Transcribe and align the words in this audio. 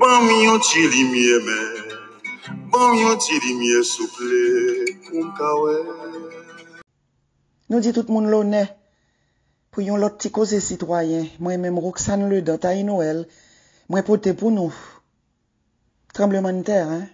Ban 0.00 0.18
mi 0.26 0.36
yon 0.46 0.60
ti 0.64 0.82
li 0.92 1.02
miye 1.12 1.36
men, 1.46 1.66
yon 3.00 3.18
ti 3.20 3.34
souple, 3.84 4.40
pou 5.04 5.24
mkawe. 5.26 5.74
Nou 7.70 7.80
yon 9.84 10.00
Roxane 11.78 12.28
le 12.32 12.40
dan 12.42 12.58
tay 12.58 12.82
Noël, 12.88 13.26
mwen 13.92 14.06
pote 14.08 14.32
pou 14.32 14.50
nou. 14.50 14.72
Terre, 16.64 16.90
hein? 16.90 17.06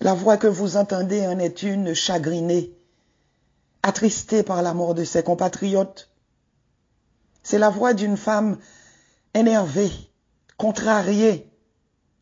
La 0.00 0.14
voix 0.14 0.36
que 0.36 0.46
vous 0.46 0.76
entendez 0.76 1.26
en 1.26 1.38
est 1.38 1.62
une 1.62 1.92
chagrinée, 1.92 2.72
attristée 3.82 4.42
par 4.42 4.62
la 4.62 4.72
mort 4.72 4.94
de 4.94 5.04
ses 5.04 5.22
compatriotes. 5.22 6.08
C'est 7.42 7.58
la 7.58 7.70
voix 7.70 7.94
d'une 7.94 8.16
femme 8.16 8.58
énervée, 9.34 9.90
contrariée, 10.56 11.50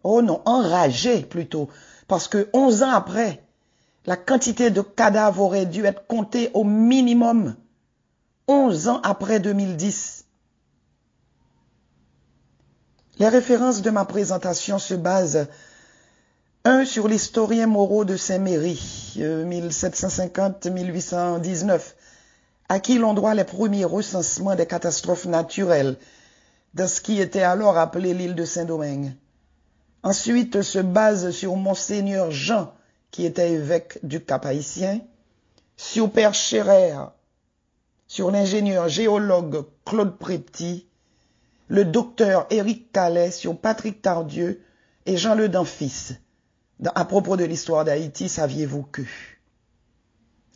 oh 0.03 0.23
non, 0.23 0.43
enragée 0.45 1.23
plutôt, 1.23 1.69
parce 2.09 2.29
que 2.29 2.49
onze 2.53 2.83
ans 2.83 2.91
après, 2.91 3.47
la 4.07 4.17
quantité 4.17 4.71
de 4.71 4.81
cadavres 4.83 5.43
aurait 5.43 5.67
dû 5.67 5.85
être 5.85 6.07
comptée 6.07 6.51
au 6.55 6.65
minimum. 6.65 7.57
Onze 8.47 8.87
ans 8.87 9.01
après 9.03 9.41
2010. 9.41 10.27
Les 13.19 13.29
références 13.29 13.83
de 13.83 13.91
ma 13.91 14.05
présentation 14.05 14.79
se 14.79 14.95
basent 14.95 15.49
un 16.65 16.85
sur 16.85 17.09
l'historien 17.09 17.67
Moreau 17.67 18.05
de 18.05 18.17
Saint-Méry, 18.17 19.15
1750-1819, 19.17 21.71
euh, 21.71 21.79
à 22.69 22.81
qui 22.81 22.99
l'on 22.99 23.15
doit 23.15 23.35
les 23.35 23.45
premiers 23.45 23.85
recensements 23.85 24.55
des 24.55 24.67
catastrophes 24.67 25.27
naturelles 25.27 25.97
dans 26.75 26.89
ce 26.89 27.01
qui 27.01 27.21
était 27.21 27.43
alors 27.43 27.79
appelé 27.79 28.15
l'île 28.15 28.35
de 28.35 28.45
Saint-Domingue. 28.45 29.13
Ensuite 30.03 30.63
se 30.63 30.79
base 30.79 31.31
sur 31.31 31.57
Monseigneur 31.57 32.31
Jean, 32.31 32.75
qui 33.11 33.25
était 33.25 33.53
évêque 33.53 33.99
du 34.03 34.21
Cap-Haïtien, 34.21 35.01
sur 35.77 36.11
Père 36.11 36.35
Scherer, 36.35 36.97
sur 38.07 38.31
l'ingénieur 38.31 38.89
géologue 38.89 39.65
Claude 39.85 40.17
Prepty, 40.19 40.87
le 41.69 41.85
docteur 41.85 42.47
Éric 42.51 42.93
Calais, 42.93 43.31
sur 43.31 43.59
Patrick 43.59 44.03
Tardieu 44.03 44.63
et 45.07 45.17
Jean 45.17 45.35
Le 45.35 45.49
Danfils 45.49 46.19
à 46.95 47.05
propos 47.05 47.37
de 47.37 47.45
l'histoire 47.45 47.85
d'Haïti, 47.85 48.29
saviez-vous 48.29 48.83
que? 48.83 49.03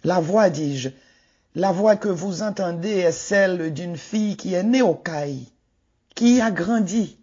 La 0.04 0.20
voix, 0.20 0.50
dis-je, 0.50 0.90
la 1.54 1.72
voix 1.72 1.96
que 1.96 2.08
vous 2.08 2.42
entendez 2.42 2.90
est 2.90 3.12
celle 3.12 3.72
d'une 3.72 3.96
fille 3.96 4.36
qui 4.36 4.54
est 4.54 4.62
née 4.62 4.82
au 4.82 4.94
Caille, 4.94 5.48
qui 6.14 6.36
y 6.36 6.40
a 6.40 6.50
grandi, 6.50 7.18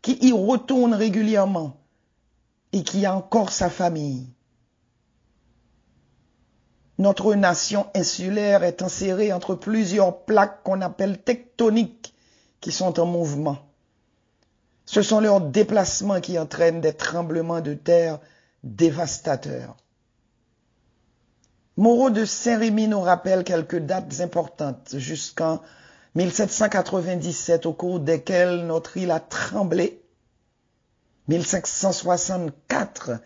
qui 0.00 0.18
y 0.20 0.32
retourne 0.32 0.94
régulièrement 0.94 1.76
et 2.72 2.82
qui 2.82 3.06
a 3.06 3.14
encore 3.14 3.52
sa 3.52 3.70
famille. 3.70 4.28
Notre 6.98 7.34
nation 7.34 7.86
insulaire 7.94 8.64
est 8.64 8.82
enserrée 8.82 9.32
entre 9.32 9.54
plusieurs 9.54 10.24
plaques 10.24 10.62
qu'on 10.62 10.80
appelle 10.80 11.18
tectoniques 11.18 12.14
qui 12.60 12.72
sont 12.72 12.98
en 13.00 13.06
mouvement. 13.06 13.58
Ce 14.86 15.02
sont 15.02 15.20
leurs 15.20 15.40
déplacements 15.40 16.20
qui 16.20 16.38
entraînent 16.38 16.80
des 16.80 16.92
tremblements 16.92 17.60
de 17.60 17.74
terre 17.74 18.18
dévastateurs. 18.62 19.76
Moreau 21.82 22.10
de 22.10 22.24
Saint-Rémy 22.24 22.86
nous 22.86 23.00
rappelle 23.00 23.42
quelques 23.42 23.80
dates 23.80 24.20
importantes 24.20 24.94
jusqu'en 24.98 25.60
1797 26.14 27.66
au 27.66 27.72
cours 27.72 27.98
desquelles 27.98 28.68
notre 28.68 28.98
île 28.98 29.10
a 29.10 29.18
tremblé. 29.18 30.00
1564, 31.26 33.20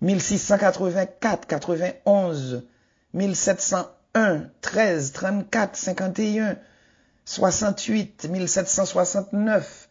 1684, 0.00 1.48
91, 1.48 2.68
1701, 3.14 4.44
13, 4.60 5.12
34, 5.12 5.76
51, 5.76 6.56
68, 7.24 8.28
1769, 8.30 9.88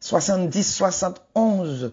70, 0.00 0.74
71, 0.74 1.92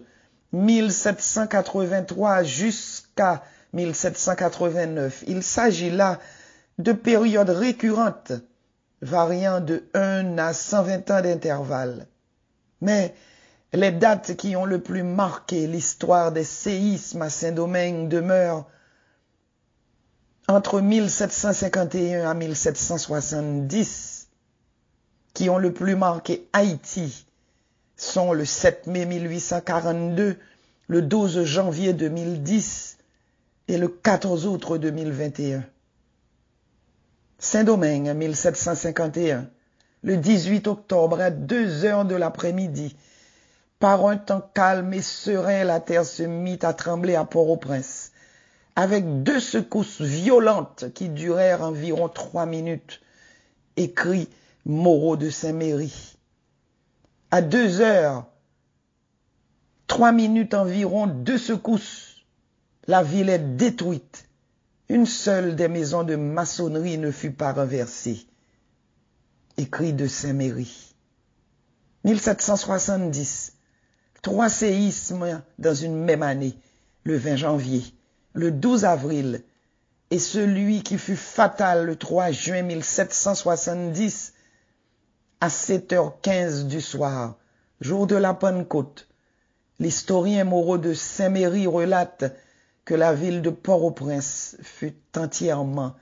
1783 0.52 2.42
jusqu'à 2.42 3.44
1789. 3.76 5.24
Il 5.28 5.42
s'agit 5.42 5.90
là 5.90 6.18
de 6.78 6.92
périodes 6.92 7.50
récurrentes 7.50 8.32
variant 9.02 9.60
de 9.60 9.84
1 9.94 10.38
à 10.38 10.52
120 10.52 11.10
ans 11.10 11.20
d'intervalle. 11.20 12.06
Mais 12.80 13.14
les 13.72 13.92
dates 13.92 14.36
qui 14.36 14.56
ont 14.56 14.64
le 14.64 14.80
plus 14.80 15.02
marqué 15.02 15.66
l'histoire 15.66 16.32
des 16.32 16.44
séismes 16.44 17.22
à 17.22 17.30
Saint-Domingue 17.30 18.08
demeurent 18.08 18.66
entre 20.48 20.80
1751 20.80 22.30
à 22.30 22.34
1770, 22.34 24.28
qui 25.34 25.50
ont 25.50 25.58
le 25.58 25.72
plus 25.72 25.96
marqué 25.96 26.48
Haïti 26.52 27.26
sont 27.96 28.32
le 28.32 28.44
7 28.44 28.86
mai 28.86 29.06
1842, 29.06 30.38
le 30.88 31.02
12 31.02 31.44
janvier 31.44 31.92
2010 31.92 32.95
et 33.68 33.78
le 33.78 33.88
14 33.88 34.46
août 34.46 34.72
2021. 34.78 35.64
Saint-Domingue, 37.38 38.08
1751, 38.14 39.48
le 40.02 40.16
18 40.16 40.66
octobre 40.66 41.20
à 41.20 41.30
2 41.30 41.84
heures 41.84 42.04
de 42.04 42.14
l'après-midi. 42.14 42.96
Par 43.78 44.06
un 44.06 44.16
temps 44.16 44.48
calme 44.54 44.94
et 44.94 45.02
serein, 45.02 45.64
la 45.64 45.80
terre 45.80 46.06
se 46.06 46.22
mit 46.22 46.58
à 46.62 46.72
trembler 46.72 47.14
à 47.14 47.24
Port-au-Prince, 47.24 48.12
avec 48.74 49.22
deux 49.22 49.40
secousses 49.40 50.00
violentes 50.00 50.86
qui 50.94 51.08
durèrent 51.08 51.62
environ 51.62 52.08
trois 52.08 52.46
minutes, 52.46 53.02
écrit 53.76 54.28
Moreau 54.64 55.16
de 55.16 55.28
Saint-Méry 55.28 56.16
à 57.30 57.42
deux 57.42 57.80
heures, 57.80 58.26
trois 59.86 60.12
minutes 60.12 60.54
environ, 60.54 61.06
deux 61.06 61.38
secousses. 61.38 62.05
La 62.86 63.02
ville 63.02 63.30
est 63.30 63.56
détruite. 63.56 64.28
Une 64.88 65.06
seule 65.06 65.56
des 65.56 65.68
maisons 65.68 66.04
de 66.04 66.14
maçonnerie 66.14 66.98
ne 66.98 67.10
fut 67.10 67.32
pas 67.32 67.52
renversée. 67.52 68.26
Écrit 69.56 69.92
de 69.92 70.06
Saint-Méry. 70.06 70.94
1770. 72.04 73.54
Trois 74.22 74.48
séismes 74.48 75.42
dans 75.58 75.74
une 75.74 75.96
même 75.96 76.22
année. 76.22 76.56
Le 77.04 77.16
20 77.16 77.36
janvier, 77.36 77.84
le 78.32 78.50
12 78.50 78.84
avril 78.84 79.42
et 80.10 80.18
celui 80.18 80.82
qui 80.82 80.98
fut 80.98 81.16
fatal 81.16 81.84
le 81.86 81.96
3 81.96 82.30
juin 82.30 82.62
1770 82.62 84.32
à 85.40 85.48
7h15 85.48 86.66
du 86.66 86.80
soir, 86.80 87.36
jour 87.80 88.06
de 88.06 88.16
la 88.16 88.34
Pentecôte, 88.34 89.08
l'historien 89.78 90.44
Moreau 90.44 90.78
de 90.78 90.94
Saint-Méry 90.94 91.66
relate 91.66 92.24
que 92.86 92.94
la 92.94 93.12
ville 93.12 93.42
de 93.42 93.50
Port-au-Prince 93.50 94.56
fut 94.62 94.94
entièrement 95.16 95.96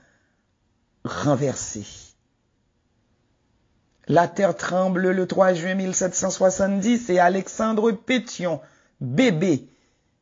renversée. 1.03 1.85
La 4.07 4.27
terre 4.27 4.55
tremble 4.55 5.09
le 5.09 5.27
3 5.27 5.55
juin 5.55 5.73
1770 5.73 7.09
et 7.09 7.19
Alexandre 7.19 7.91
Pétion, 7.91 8.61
bébé, 9.01 9.67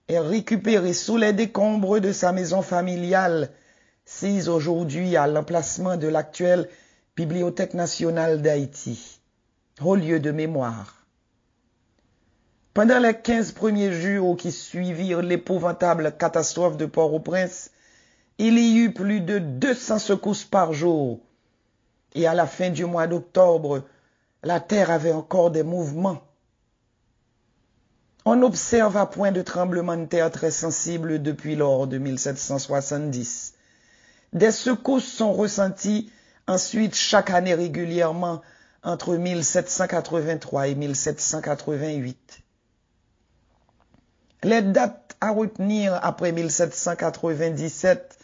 est 0.07 0.19
récupéré 0.19 0.93
sous 0.93 1.17
les 1.17 1.33
décombres 1.33 1.99
de 1.99 2.13
sa 2.13 2.31
maison 2.31 2.61
familiale, 2.61 3.51
sise 4.05 4.47
aujourd'hui 4.47 5.17
à 5.17 5.27
l'emplacement 5.27 5.97
de 5.97 6.07
l'actuelle 6.07 6.69
Bibliothèque 7.17 7.73
nationale 7.73 8.41
d'Haïti, 8.41 9.19
au 9.81 9.95
lieu 9.95 10.21
de 10.21 10.31
mémoire. 10.31 11.02
Pendant 12.73 12.99
les 12.99 13.13
quinze 13.13 13.51
premiers 13.51 13.91
jours 13.91 14.35
qui 14.35 14.51
suivirent 14.51 15.21
l'épouvantable 15.21 16.15
catastrophe 16.17 16.77
de 16.77 16.85
Port-au-Prince, 16.85 17.71
il 18.37 18.57
y 18.57 18.77
eut 18.77 18.93
plus 18.93 19.21
de 19.21 19.39
200 19.39 19.99
secousses 19.99 20.43
par 20.43 20.73
jour. 20.73 21.19
Et 22.15 22.25
à 22.27 22.33
la 22.33 22.47
fin 22.47 22.69
du 22.69 22.85
mois 22.85 23.07
d'octobre, 23.07 23.83
la 24.43 24.59
terre 24.59 24.91
avait 24.91 25.13
encore 25.13 25.51
des 25.51 25.63
mouvements. 25.63 26.21
On 28.25 28.41
observe 28.41 28.97
à 28.97 29.05
point 29.05 29.31
de 29.31 29.41
tremblement 29.41 29.97
de 29.97 30.05
terre 30.05 30.31
très 30.31 30.51
sensible 30.51 31.21
depuis 31.21 31.55
lors 31.55 31.87
de 31.87 31.97
1770. 31.97 33.53
Des 34.33 34.51
secousses 34.51 35.11
sont 35.11 35.33
ressenties 35.33 36.09
Ensuite, 36.45 36.93
chaque 36.93 37.29
année 37.29 37.53
régulièrement 37.53 38.41
entre 38.83 39.15
1783 39.15 40.67
et 40.67 40.75
1788. 40.75 42.42
Les 44.43 44.61
dates 44.61 45.15
à 45.21 45.31
retenir 45.31 45.97
après 46.03 46.33
1797 46.33 48.17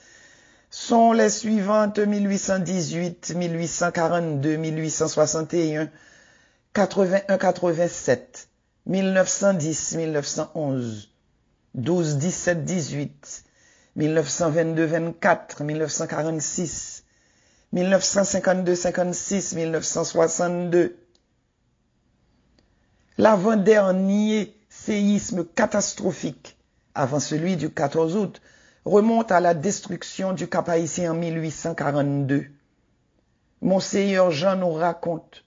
sont 0.69 1.13
les 1.13 1.29
suivantes 1.29 1.97
1818, 1.97 3.35
1842, 3.35 4.57
1861, 4.57 5.89
81, 6.73 7.37
87, 7.37 8.49
1910, 8.85 9.95
1911, 9.95 11.09
12, 11.75 12.17
17, 12.17 12.65
18, 12.65 13.43
1922, 13.95 14.85
24, 14.85 15.63
1946, 15.63 17.05
1952, 17.71 18.75
56, 18.75 19.55
1962. 19.55 20.97
L'avant-dernier 23.17 24.58
séisme 24.85 25.45
catastrophique, 25.45 26.57
avant 26.95 27.19
celui 27.19 27.57
du 27.57 27.69
14 27.69 28.15
août, 28.15 28.41
remonte 28.85 29.31
à 29.31 29.39
la 29.39 29.53
destruction 29.53 30.33
du 30.33 30.47
Cap 30.47 30.69
Haïtien 30.69 31.11
en 31.11 31.15
1842. 31.15 32.45
Monseigneur 33.61 34.31
Jean 34.31 34.55
nous 34.55 34.71
raconte. 34.71 35.43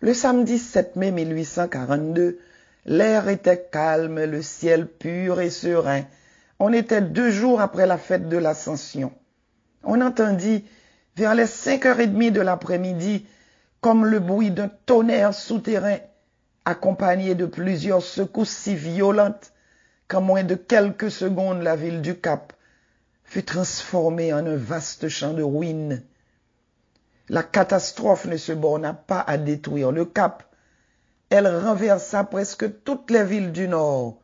Le 0.00 0.14
samedi 0.14 0.58
7 0.58 0.96
mai 0.96 1.10
1842, 1.10 2.38
l'air 2.84 3.28
était 3.28 3.66
calme, 3.72 4.24
le 4.24 4.42
ciel 4.42 4.86
pur 4.86 5.40
et 5.40 5.50
serein. 5.50 6.04
On 6.60 6.72
était 6.72 7.02
deux 7.02 7.30
jours 7.30 7.60
après 7.60 7.86
la 7.86 7.98
fête 7.98 8.28
de 8.28 8.36
l'Ascension. 8.36 9.12
On 9.82 10.00
entendit, 10.00 10.64
vers 11.16 11.34
les 11.34 11.46
cinq 11.46 11.84
heures 11.84 12.00
et 12.00 12.06
demie 12.06 12.30
de 12.30 12.40
l'après-midi, 12.40 13.26
comme 13.80 14.06
le 14.06 14.20
bruit 14.20 14.50
d'un 14.50 14.70
tonnerre 14.86 15.34
souterrain, 15.34 15.98
accompagné 16.66 17.34
de 17.34 17.46
plusieurs 17.46 18.02
secousses 18.02 18.50
si 18.50 18.74
violentes 18.74 19.52
qu'en 20.08 20.20
moins 20.20 20.42
de 20.42 20.56
quelques 20.56 21.10
secondes 21.10 21.62
la 21.62 21.76
ville 21.76 22.02
du 22.02 22.18
Cap 22.18 22.52
fut 23.24 23.44
transformée 23.44 24.34
en 24.34 24.44
un 24.44 24.56
vaste 24.56 25.08
champ 25.08 25.32
de 25.32 25.42
ruines. 25.42 26.02
La 27.28 27.42
catastrophe 27.42 28.26
ne 28.26 28.36
se 28.36 28.52
borna 28.52 28.92
pas 28.92 29.20
à 29.20 29.38
détruire 29.38 29.92
le 29.92 30.04
Cap, 30.04 30.42
elle 31.30 31.48
renversa 31.48 32.24
presque 32.24 32.82
toutes 32.84 33.10
les 33.10 33.24
villes 33.24 33.52
du 33.52 33.68
Nord. 33.68 34.18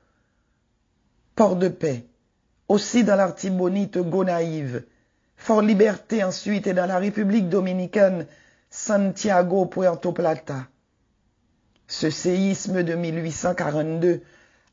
Port-de-Paix, 1.35 2.07
aussi 2.69 3.05
dans 3.05 3.17
l'Artibonite 3.17 3.99
Gonaïve, 3.99 4.85
Fort 5.37 5.63
Liberté 5.63 6.23
ensuite 6.23 6.67
et 6.67 6.75
dans 6.75 6.87
la 6.87 6.99
République 6.99 7.49
dominicaine, 7.49 8.27
Santiago, 8.71 9.67
Puerto 9.67 10.13
Plata. 10.13 10.67
Ce 11.93 12.09
séisme 12.09 12.85
de 12.85 12.95
1842 12.95 14.23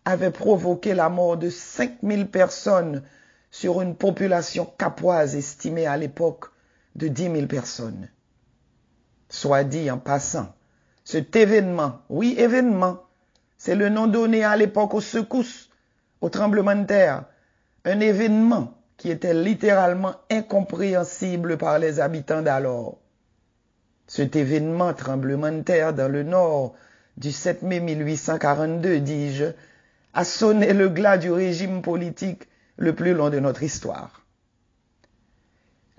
avait 0.06 0.32
provoqué 0.32 0.94
la 0.94 1.10
mort 1.10 1.36
de 1.36 1.50
5000 1.50 2.28
personnes 2.28 3.04
sur 3.52 3.82
une 3.82 3.96
population 3.96 4.66
capoise 4.78 5.36
estimée 5.36 5.86
à 5.86 5.98
l'époque 5.98 6.46
de 6.96 7.10
10 7.10 7.24
000 7.24 7.48
personnes. 7.48 8.08
Soit 9.28 9.66
dit 9.66 9.92
en 9.92 9.98
passant, 9.98 10.56
cet 11.04 11.36
événement, 11.36 12.00
oui 12.08 12.36
événement, 12.38 13.04
c'est 13.58 13.76
le 13.76 13.90
nom 13.90 14.08
donné 14.08 14.46
à 14.46 14.56
l'époque 14.56 14.94
aux 14.94 15.02
secousses, 15.02 15.70
au 16.22 16.30
tremblement 16.30 16.78
de 16.78 16.86
terre, 16.86 17.26
un 17.84 18.00
événement 18.00 18.78
qui 18.96 19.12
était 19.12 19.34
littéralement 19.34 20.16
incompréhensible 20.32 21.58
par 21.58 21.80
les 21.80 22.00
habitants 22.00 22.42
d'alors. 22.42 22.98
Cet 24.08 24.38
événement 24.38 24.94
tremblement 24.94 25.52
de 25.52 25.64
terre 25.64 25.94
dans 25.94 26.10
le 26.10 26.24
nord 26.24 26.76
du 27.20 27.32
7 27.34 27.64
mai 27.64 27.82
1842, 27.82 29.02
dis-je, 29.02 29.46
a 30.14 30.24
sonné 30.24 30.74
le 30.74 30.88
glas 30.90 31.18
du 31.18 31.30
régime 31.32 31.82
politique 31.82 32.48
le 32.78 32.96
plus 32.96 33.14
long 33.14 33.30
de 33.30 33.40
notre 33.40 33.62
histoire. 33.62 34.26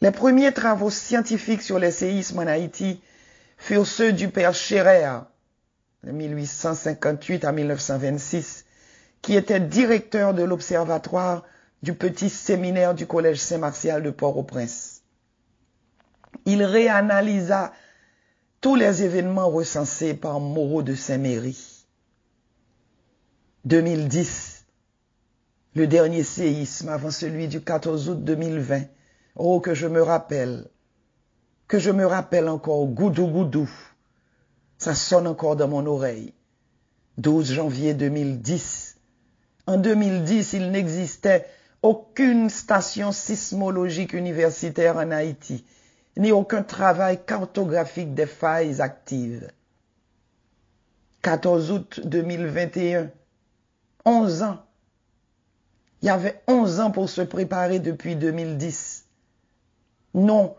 Les 0.01 0.11
premiers 0.11 0.53
travaux 0.53 0.91
scientifiques 0.91 1.61
sur 1.61 1.79
les 1.79 1.91
séismes 1.91 2.39
en 2.39 2.47
Haïti 2.47 3.03
furent 3.59 3.87
ceux 3.87 4.13
du 4.15 4.29
père 4.29 4.55
Scherer, 4.55 5.21
de 6.05 6.11
1858 6.11 7.45
à 7.45 7.53
1926, 7.53 8.65
qui 9.21 9.37
était 9.37 9.61
directeur 9.61 10.33
de 10.33 10.43
l'observatoire 10.43 11.45
du 11.83 11.93
petit 11.93 12.31
séminaire 12.31 12.95
du 12.95 13.07
Collège 13.07 13.41
Saint-Martial 13.41 14.03
de 14.03 14.11
Port-au-Prince. 14.11 15.03
Il 16.47 16.63
réanalysa 16.63 17.75
tous 18.61 18.75
les 18.75 19.03
événements 19.03 19.49
recensés 19.49 20.12
par 20.12 20.39
Moreau 20.39 20.83
de 20.83 20.95
Saint-Méry. 20.95 21.57
2010, 23.65 24.67
le 25.75 25.87
dernier 25.87 26.23
séisme 26.23 26.91
avant 26.91 27.11
celui 27.11 27.49
du 27.49 27.62
14 27.62 28.11
août 28.11 28.23
2020. 28.23 28.83
Oh, 29.37 29.61
que 29.61 29.75
je 29.75 29.87
me 29.87 30.03
rappelle, 30.03 30.69
que 31.69 31.79
je 31.79 31.91
me 31.91 32.05
rappelle 32.05 32.49
encore, 32.49 32.87
goudou 32.87 33.29
goudou. 33.29 33.71
Ça 34.77 34.95
sonne 34.95 35.27
encore 35.27 35.57
dans 35.57 35.69
mon 35.69 35.87
oreille. 35.87 36.35
12 37.17 37.53
janvier 37.53 37.95
2010. 37.95 38.97
En 39.67 39.79
2010, 39.79 40.53
il 40.55 40.71
n'existait 40.71 41.47
aucune 41.83 42.51
station 42.51 43.12
sismologique 43.12 44.12
universitaire 44.12 44.97
en 44.97 45.11
Haïti 45.11 45.65
ni 46.17 46.33
aucun 46.33 46.62
travail 46.62 47.25
cartographique 47.25 48.15
des 48.15 48.27
failles 48.27 48.81
actives. 48.81 49.51
14 51.23 51.71
août 51.71 52.01
2021, 52.05 53.11
11 54.05 54.43
ans. 54.43 54.59
Il 56.03 56.07
y 56.07 56.11
avait 56.11 56.41
11 56.47 56.81
ans 56.81 56.91
pour 56.91 57.11
se 57.11 57.21
préparer 57.21 57.79
depuis 57.79 58.17
2010. 58.17 59.05
Non, 60.15 60.57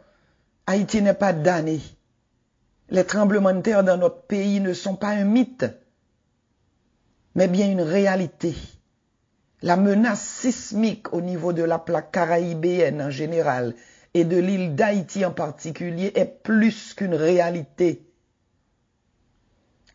Haïti 0.67 1.01
n'est 1.01 1.15
pas 1.15 1.33
damné. 1.33 1.81
Les 2.89 3.05
tremblements 3.05 3.53
de 3.53 3.61
terre 3.61 3.83
dans 3.83 3.97
notre 3.97 4.21
pays 4.23 4.59
ne 4.59 4.73
sont 4.73 4.95
pas 4.95 5.09
un 5.09 5.23
mythe, 5.23 5.65
mais 7.35 7.47
bien 7.47 7.71
une 7.71 7.81
réalité. 7.81 8.55
La 9.63 9.77
menace 9.77 10.21
sismique 10.21 11.13
au 11.13 11.21
niveau 11.21 11.53
de 11.53 11.63
la 11.63 11.79
plaque 11.79 12.11
caribéenne 12.11 13.01
en 13.01 13.09
général 13.09 13.75
et 14.13 14.23
de 14.25 14.37
l'île 14.37 14.75
d'Haïti 14.75 15.25
en 15.25 15.31
particulier 15.31 16.11
est 16.15 16.43
plus 16.43 16.93
qu'une 16.93 17.15
réalité. 17.15 18.05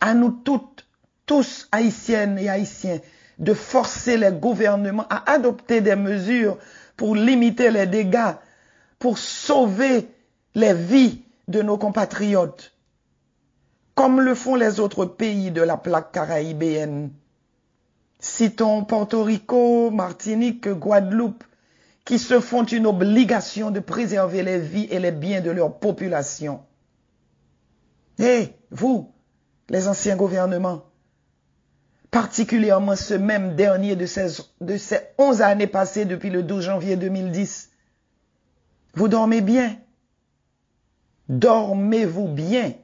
À 0.01 0.15
nous 0.15 0.31
toutes, 0.31 0.87
tous 1.27 1.69
haïtiennes 1.73 2.39
et 2.39 2.49
haïtiens, 2.49 3.01
de 3.39 3.53
forcer 3.53 4.17
les 4.17 4.33
gouvernements 4.33 5.07
à 5.11 5.31
adopter 5.31 5.81
des 5.81 5.97
mesures 5.97 6.57
pour 6.97 7.15
limiter 7.15 7.71
les 7.71 7.87
dégâts, 7.87 8.35
pour 8.99 9.19
sauver 9.19 10.09
les 10.55 10.73
vies 10.73 11.23
de 11.49 11.61
nos 11.61 11.77
compatriotes, 11.77 12.73
comme 13.95 14.21
le 14.21 14.35
font 14.35 14.55
les 14.55 14.81
autres 14.81 15.05
pays 15.05 15.51
de 15.51 15.61
la 15.61 15.77
plaque 15.77 16.13
caribéenne. 16.13 17.11
Citons 18.19 18.85
Porto 18.85 19.23
Rico, 19.23 19.91
Martinique, 19.91 20.69
Guadeloupe, 20.69 21.45
qui 22.07 22.21
se 22.21 22.41
font 22.41 22.65
une 22.65 22.87
obligation 22.87 23.73
de 23.73 23.81
préserver 23.81 24.45
les 24.45 24.61
vies 24.61 24.87
et 24.91 25.01
les 25.01 25.11
biens 25.11 25.41
de 25.41 25.51
leur 25.51 25.79
population. 25.79 26.63
Et 28.21 28.51
vous, 28.71 29.13
les 29.69 29.89
anciens 29.89 30.15
gouvernements, 30.17 30.85
particulièrement 32.13 32.95
ce 32.95 33.15
même 33.15 33.57
dernier 33.57 33.97
de 33.97 34.07
ces, 34.07 34.41
de 34.61 34.77
ces 34.77 35.01
11 35.19 35.43
années 35.43 35.67
passées 35.67 36.05
depuis 36.05 36.31
le 36.31 36.45
12 36.45 36.65
janvier 36.65 36.97
2010, 36.97 37.71
vous 38.95 39.09
dormez 39.09 39.41
bien. 39.41 39.77
Dormez-vous 41.29 42.29
bien 42.29 42.75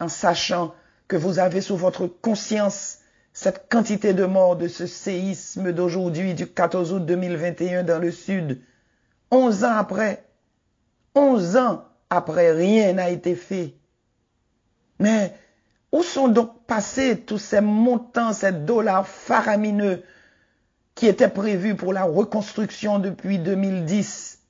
en 0.00 0.08
sachant 0.08 0.74
que 1.08 1.16
vous 1.16 1.38
avez 1.38 1.60
sous 1.60 1.76
votre 1.76 2.06
conscience 2.06 3.00
cette 3.32 3.68
quantité 3.70 4.12
de 4.12 4.24
morts 4.24 4.56
de 4.56 4.68
ce 4.68 4.86
séisme 4.86 5.72
d'aujourd'hui, 5.72 6.34
du 6.34 6.46
14 6.46 6.92
août 6.92 7.06
2021 7.06 7.82
dans 7.82 7.98
le 7.98 8.10
sud, 8.10 8.60
11 9.30 9.64
ans 9.64 9.76
après, 9.76 10.28
11 11.14 11.56
ans 11.56 11.84
après, 12.10 12.52
rien 12.52 12.92
n'a 12.92 13.08
été 13.10 13.34
fait. 13.34 13.74
Mais 14.98 15.34
où 15.92 16.02
sont 16.02 16.28
donc 16.28 16.64
passés 16.66 17.20
tous 17.20 17.38
ces 17.38 17.60
montants, 17.60 18.32
ces 18.32 18.52
dollars 18.52 19.06
faramineux 19.06 20.02
qui 20.94 21.06
étaient 21.06 21.28
prévus 21.28 21.74
pour 21.74 21.92
la 21.92 22.04
reconstruction 22.04 22.98
depuis 22.98 23.38
2010 23.38 24.40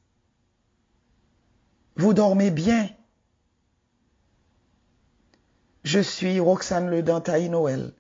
Vous 1.97 2.15
dormez 2.15 2.51
bien? 2.51 2.89
Je 5.85 6.01
suis 6.01 6.41
Roxane 6.41 6.91
Le 6.91 7.03
Dantaï 7.03 7.49
Noël 7.49 7.93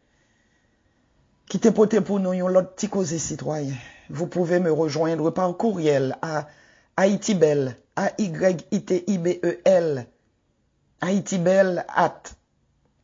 qui 1.49 1.59
t'est 1.59 1.73
poté 1.73 2.01
pour 2.01 2.21
nous, 2.21 2.33
yon 2.33 2.49
l'autre 2.49 2.75
petit 2.75 2.89
causé 2.89 3.19
citoyen. 3.19 3.75
Vous 4.11 4.27
pouvez 4.27 4.61
me 4.61 4.73
rejoindre 4.73 5.31
par 5.31 5.57
courriel 5.57 6.17
à 6.23 6.49
haitibel, 6.99 7.77
A-Y-I-T-I-B-E-L, 7.97 10.07
haitibel 11.03 11.85
at, 11.89 12.23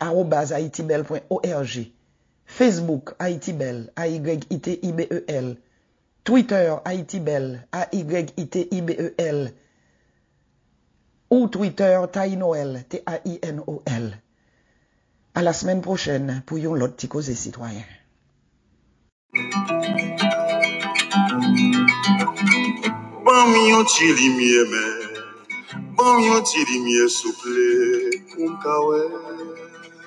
arrobas 0.00 0.52
haitibel.org, 0.52 1.92
Facebook 2.46 3.14
haitibel, 3.18 3.92
A-Y-I-T-I-B-E-L, 3.96 5.56
Twitter 6.24 6.76
haitibel, 6.84 7.66
A-Y-I-T-I-B-E-L, 7.72 9.52
ou 11.30 11.48
Twitter 11.48 12.00
Tainoel, 12.10 12.84
T-A-I-N-O-L. 12.88 14.22
À 15.34 15.42
la 15.42 15.52
semaine 15.52 15.82
prochaine 15.82 16.42
pour 16.46 16.58
yon 16.58 16.74
l'autre 16.74 16.96
petit 16.96 17.08
causé 17.08 17.34
citoyen. 17.34 17.84
Bon 19.32 19.40
yon 23.70 23.84
ti 23.84 24.06
limye 24.18 24.62
men, 24.72 25.00
bon 25.96 26.14
yon 26.24 26.40
ti 26.48 26.60
limye 26.70 27.04
souple, 27.08 27.66
koum 28.32 28.52
kawe. 28.64 29.00